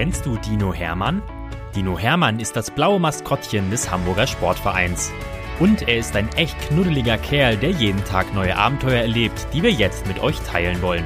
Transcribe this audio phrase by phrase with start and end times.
[0.00, 1.20] Kennst du Dino Hermann?
[1.76, 5.12] Dino Hermann ist das blaue Maskottchen des Hamburger Sportvereins.
[5.58, 9.70] Und er ist ein echt knuddeliger Kerl, der jeden Tag neue Abenteuer erlebt, die wir
[9.70, 11.04] jetzt mit euch teilen wollen.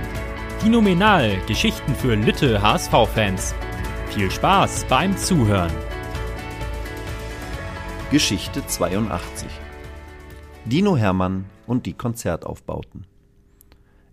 [0.62, 3.56] Dinominal, Geschichten für Lütte HSV-Fans.
[4.10, 5.72] Viel Spaß beim Zuhören.
[8.12, 9.48] Geschichte 82
[10.66, 13.08] Dino Hermann und die Konzertaufbauten.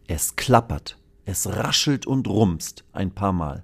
[0.07, 3.63] Es klappert, es raschelt und rumst ein paar Mal.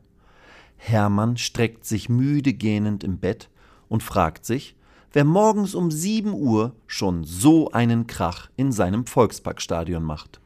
[0.77, 3.49] Hermann streckt sich müde gähnend im Bett
[3.89, 4.75] und fragt sich,
[5.11, 10.39] wer morgens um sieben Uhr schon so einen Krach in seinem Volksparkstadion macht.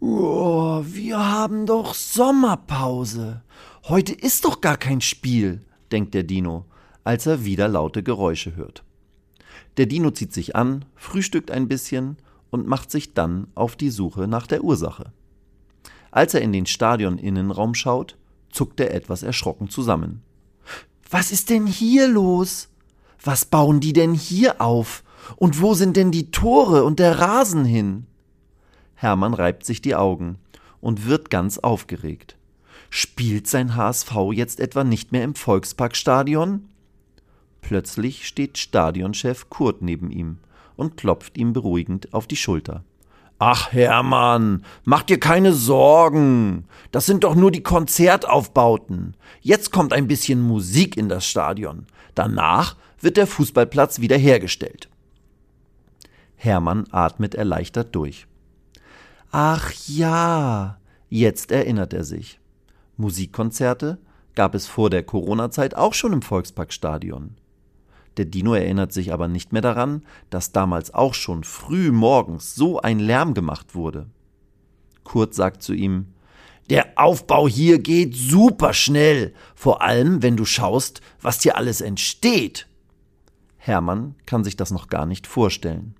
[0.00, 3.42] Oh, wir haben doch Sommerpause.
[3.88, 5.60] Heute ist doch gar kein Spiel,
[5.90, 6.66] denkt der Dino,
[7.04, 8.84] als er wieder laute Geräusche hört.
[9.76, 12.16] Der Dino zieht sich an, frühstückt ein bisschen
[12.50, 15.12] und macht sich dann auf die Suche nach der Ursache.
[16.10, 18.16] Als er in den Stadioninnenraum schaut,
[18.50, 20.22] zuckt er etwas erschrocken zusammen.
[21.10, 22.68] Was ist denn hier los?
[23.22, 25.02] Was bauen die denn hier auf?
[25.36, 28.06] Und wo sind denn die Tore und der Rasen hin?
[28.94, 30.38] Hermann reibt sich die Augen
[30.80, 32.36] und wird ganz aufgeregt.
[32.90, 36.68] Spielt sein HSV jetzt etwa nicht mehr im Volksparkstadion?
[37.60, 40.38] Plötzlich steht Stadionchef Kurt neben ihm
[40.76, 42.84] und klopft ihm beruhigend auf die Schulter.
[43.38, 46.64] Ach Hermann, mach dir keine Sorgen.
[46.90, 49.16] Das sind doch nur die Konzertaufbauten.
[49.40, 51.86] Jetzt kommt ein bisschen Musik in das Stadion.
[52.16, 54.88] Danach wird der Fußballplatz wieder hergestellt.
[56.34, 58.26] Hermann atmet erleichtert durch.
[59.30, 60.78] Ach ja,
[61.08, 62.40] jetzt erinnert er sich.
[62.96, 63.98] Musikkonzerte
[64.34, 67.36] gab es vor der Corona-Zeit auch schon im Volksparkstadion.
[68.18, 72.80] Der Dino erinnert sich aber nicht mehr daran, dass damals auch schon früh morgens so
[72.80, 74.08] ein Lärm gemacht wurde.
[75.04, 76.08] Kurt sagt zu ihm,
[76.68, 82.66] der Aufbau hier geht super schnell, vor allem wenn du schaust, was hier alles entsteht.
[83.56, 85.94] Hermann kann sich das noch gar nicht vorstellen.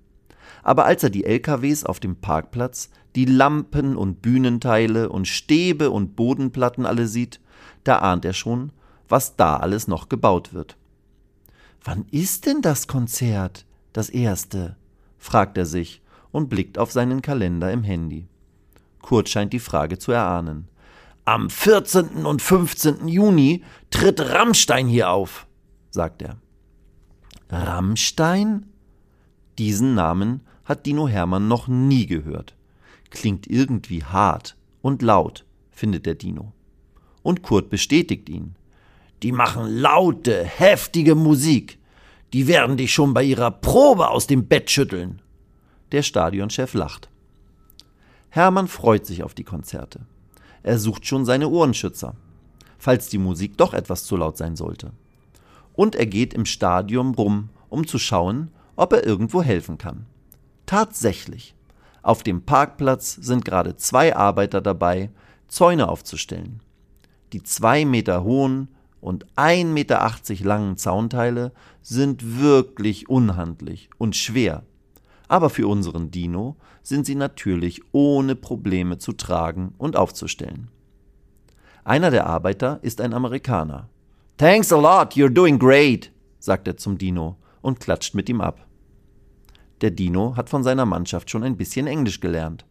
[0.61, 6.17] Aber als er die LKWs auf dem Parkplatz, die Lampen und Bühnenteile und Stäbe und
[6.17, 7.39] Bodenplatten alle sieht,
[7.85, 8.73] da ahnt er schon,
[9.07, 10.75] was da alles noch gebaut wird.
[11.83, 13.65] Wann ist denn das Konzert?
[13.93, 14.75] Das erste?
[15.17, 16.01] fragt er sich
[16.31, 18.27] und blickt auf seinen Kalender im Handy.
[19.01, 20.67] Kurt scheint die Frage zu erahnen.
[21.25, 22.25] Am 14.
[22.25, 23.07] und 15.
[23.07, 25.47] Juni tritt Rammstein hier auf,
[25.89, 26.37] sagt er.
[27.49, 28.65] Rammstein?
[29.57, 32.55] Diesen Namen hat Dino Hermann noch nie gehört.
[33.09, 36.53] Klingt irgendwie hart und laut, findet der Dino.
[37.23, 38.55] Und Kurt bestätigt ihn.
[39.23, 41.77] Die machen laute, heftige Musik.
[42.33, 45.21] Die werden dich schon bei ihrer Probe aus dem Bett schütteln.
[45.91, 47.09] Der Stadionchef lacht.
[48.29, 50.01] Hermann freut sich auf die Konzerte.
[50.61, 52.15] Er sucht schon seine Ohrenschützer,
[52.77, 54.91] falls die Musik doch etwas zu laut sein sollte.
[55.73, 60.05] Und er geht im Stadion rum, um zu schauen, ob er irgendwo helfen kann.
[60.65, 61.55] Tatsächlich.
[62.01, 65.09] Auf dem Parkplatz sind gerade zwei Arbeiter dabei,
[65.47, 66.61] Zäune aufzustellen.
[67.33, 68.69] Die zwei Meter hohen,
[69.01, 70.11] und 1,80 Meter
[70.43, 71.51] langen Zaunteile
[71.81, 74.63] sind wirklich unhandlich und schwer.
[75.27, 80.69] Aber für unseren Dino sind sie natürlich ohne Probleme zu tragen und aufzustellen.
[81.83, 83.89] Einer der Arbeiter ist ein Amerikaner.
[84.37, 88.65] Thanks a lot, you're doing great, sagt er zum Dino und klatscht mit ihm ab.
[89.81, 92.65] Der Dino hat von seiner Mannschaft schon ein bisschen Englisch gelernt.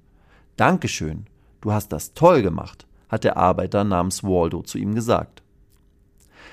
[0.57, 1.27] Dankeschön,
[1.61, 5.43] du hast das toll gemacht, hat der Arbeiter namens Waldo zu ihm gesagt.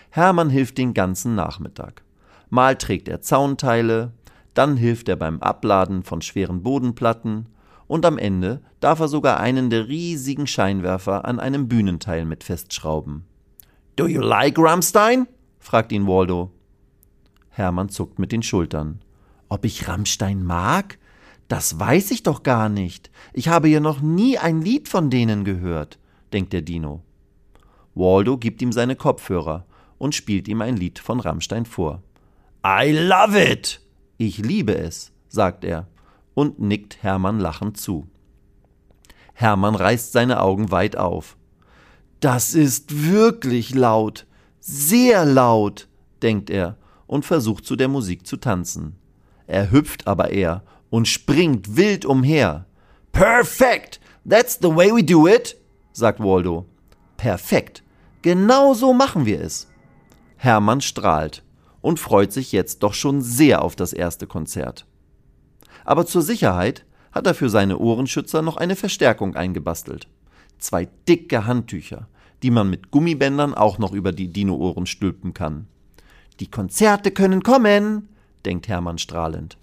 [0.09, 2.03] Hermann hilft den ganzen Nachmittag.
[2.49, 4.13] Mal trägt er Zaunteile,
[4.53, 7.47] dann hilft er beim Abladen von schweren Bodenplatten
[7.87, 13.25] und am Ende darf er sogar einen der riesigen Scheinwerfer an einem Bühnenteil mit festschrauben.
[13.95, 15.27] Do you like Rammstein?
[15.59, 16.51] fragt ihn Waldo.
[17.49, 19.01] Hermann zuckt mit den Schultern.
[19.49, 20.97] Ob ich Rammstein mag?
[21.47, 23.11] Das weiß ich doch gar nicht.
[23.33, 25.99] Ich habe ja noch nie ein Lied von denen gehört,
[26.33, 27.03] denkt der Dino.
[27.93, 29.65] Waldo gibt ihm seine Kopfhörer
[29.97, 32.03] und spielt ihm ein Lied von Rammstein vor.
[32.65, 33.81] I love it!
[34.17, 35.87] Ich liebe es, sagt er
[36.33, 38.07] und nickt Hermann lachend zu.
[39.33, 41.37] Hermann reißt seine Augen weit auf.
[42.19, 44.25] Das ist wirklich laut,
[44.59, 45.87] sehr laut,
[46.21, 46.77] denkt er
[47.07, 48.95] und versucht zu der Musik zu tanzen.
[49.47, 52.65] Er hüpft aber eher und springt wild umher.
[53.11, 53.99] Perfekt!
[54.27, 55.55] That's the way we do it,
[55.91, 56.65] sagt Waldo.
[57.17, 57.83] Perfekt.
[58.21, 59.67] Genau so machen wir es.
[60.45, 61.43] Hermann strahlt
[61.81, 64.85] und freut sich jetzt doch schon sehr auf das erste Konzert.
[65.83, 70.07] Aber zur Sicherheit hat er für seine Ohrenschützer noch eine Verstärkung eingebastelt.
[70.57, 72.07] Zwei dicke Handtücher,
[72.43, 75.67] die man mit Gummibändern auch noch über die Dino-Ohren stülpen kann.
[76.39, 78.09] Die Konzerte können kommen,
[78.45, 79.57] denkt Hermann strahlend.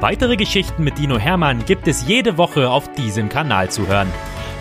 [0.00, 4.08] Weitere Geschichten mit Dino Hermann gibt es jede Woche auf diesem Kanal zu hören.